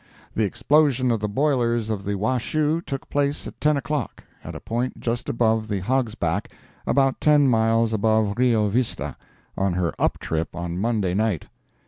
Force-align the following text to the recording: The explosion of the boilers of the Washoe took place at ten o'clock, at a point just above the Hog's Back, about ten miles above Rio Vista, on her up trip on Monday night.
The 0.33 0.45
explosion 0.45 1.11
of 1.11 1.19
the 1.19 1.29
boilers 1.29 1.91
of 1.91 2.05
the 2.05 2.15
Washoe 2.15 2.79
took 2.81 3.07
place 3.07 3.45
at 3.45 3.61
ten 3.61 3.77
o'clock, 3.77 4.23
at 4.43 4.55
a 4.55 4.59
point 4.59 4.99
just 4.99 5.29
above 5.29 5.67
the 5.67 5.77
Hog's 5.81 6.15
Back, 6.15 6.51
about 6.87 7.21
ten 7.21 7.47
miles 7.47 7.93
above 7.93 8.33
Rio 8.35 8.67
Vista, 8.69 9.15
on 9.55 9.73
her 9.73 9.93
up 9.99 10.17
trip 10.17 10.55
on 10.55 10.79
Monday 10.79 11.13
night. 11.13 11.45